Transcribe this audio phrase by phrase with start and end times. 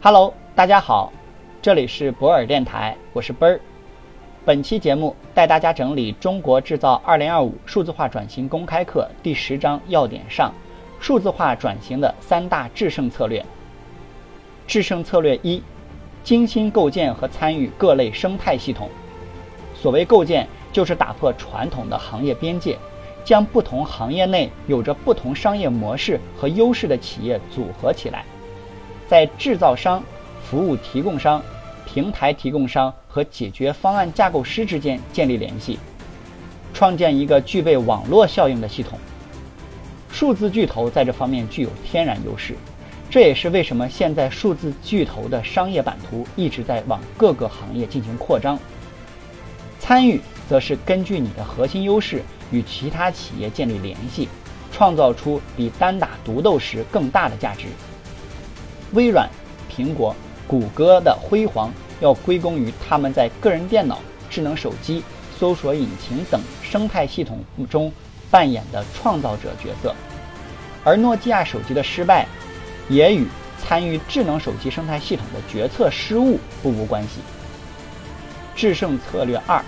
[0.00, 1.12] Hello，大家好，
[1.60, 3.60] 这里是博尔电台，我是奔儿。
[4.44, 10.54] 本期节目带大家整理《中国制造2025数字化转型公开课》第十章要点上，
[11.00, 13.44] 数字化转型的三大制胜策略。
[14.68, 15.60] 制胜策略一：
[16.22, 18.88] 精心构建和参与各类生态系统。
[19.74, 22.78] 所谓构建，就是打破传统的行业边界，
[23.24, 28.24] 将不同行业内有着不同商业模式和优势的企业组合起来。
[29.08, 30.02] 在制造商、
[30.44, 31.42] 服务提供商、
[31.86, 35.78] 平台提供商和解决方案架构师之间建立联系，
[36.74, 38.98] 创建一个具备网络效应的系统。
[40.12, 42.54] 数字巨头在这方面具有天然优势，
[43.08, 48.58] 这也是为什么现在数字巨头的商业版图一直在往各个行业进行扩张。
[49.80, 54.28] 参与则是根据你的核心优势与其他企业建立联系，
[54.70, 57.68] 创造出比单打独斗时更大的价值。
[58.92, 59.28] 微软、
[59.70, 60.14] 苹果、
[60.46, 63.98] 谷歌的辉煌要归功于他们在个人电脑、
[64.30, 65.02] 智能手机、
[65.38, 67.92] 搜索引擎等生态系统中
[68.30, 69.94] 扮演的创造者角色，
[70.84, 72.26] 而诺基亚手机的失败
[72.88, 73.26] 也与
[73.58, 77.20] 参与智能手机生态系统的决策失误不无关系。
[78.54, 79.62] 制胜策略二：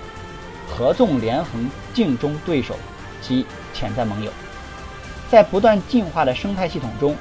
[0.68, 2.74] 合纵连横，竞争对手
[3.20, 4.32] 及潜在盟友，
[5.30, 7.14] 在不断进化的生态系统中。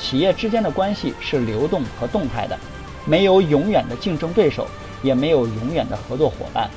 [0.00, 2.58] 企业之间的关系是流动和动态的，
[3.04, 4.66] 没有永远的竞争对手，
[5.02, 6.68] 也没有永远的合作伙伴。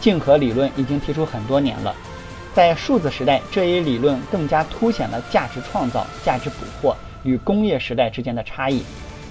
[0.00, 1.94] 竞合理论已经提出很多年了，
[2.52, 8.82] 在数字时代，这一理论更加凸显了价值创造、价值捕获与工业时代之间的差异。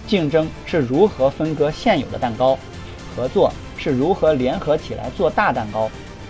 [0.07, 2.57] 竞争是如何分割现有的蛋糕，
[3.15, 5.89] 合作是如何联合起来做大蛋糕，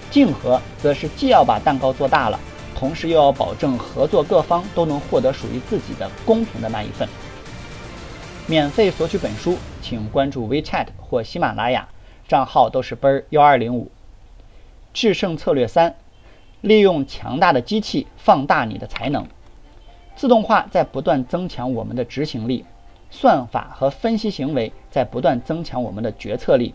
[0.09, 2.39] 竞合则是既要把蛋糕做大了。
[2.75, 7.07] 同时又要保证合作各方都能获得属于自己的公平的那一份。
[8.47, 11.87] 免费索取本书，请关注 WeChat 或喜马拉雅，
[12.27, 13.91] 账号都是奔儿幺二零五。
[14.93, 15.95] 制胜策略三：
[16.61, 19.27] 利用强大的机器放大你的才能。
[20.15, 22.65] 自动化在不断增强我们的执行力，
[23.11, 26.73] 算法和分析行为在不断增强我们的决策力，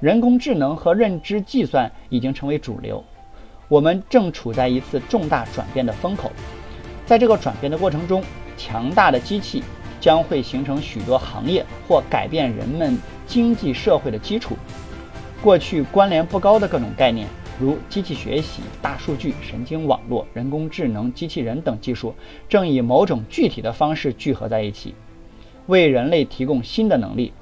[0.00, 3.02] 人工智能和认知计算已经成为主流。
[3.68, 6.30] 我们正处在一次重大转变的风口，
[7.04, 8.22] 在这个转变的过程中，
[8.56, 9.62] 强大的机器
[10.00, 14.56] 将会形成许多行业或改变人们经济社会的基础。
[15.42, 17.26] 过去关联不高的各种概念，
[17.58, 22.14] 如机器学习、大数据、神经网络、人工智能、机器人等技术，
[22.48, 24.94] 正以某种具体的方式聚合在一起，
[25.66, 27.32] 为人类提供新的能力。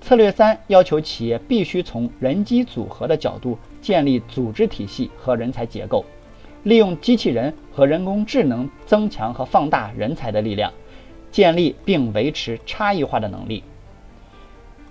[0.00, 6.04] 策略三要求企业必须从人机组合的角度建立组织体系和人才结构，
[6.64, 10.72] 利用机器人和人工智能增强和放大人才的力量，
[11.30, 13.62] 建立并维持差异化的能力。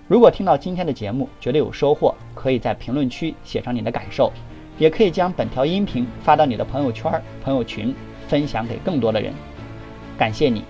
[0.07, 4.31] 如果听到今天的节目觉得有收获，可以在评论区写上你的感受，
[4.79, 7.93] 也可以将本条音频发到你的朋友圈、朋友群，
[8.27, 9.31] 分享给更多的人。
[10.17, 10.63] 感谢你！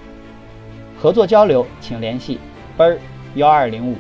[0.98, 2.38] 合作交流请联系
[2.76, 3.00] 奔儿
[3.36, 3.96] 幺二零五。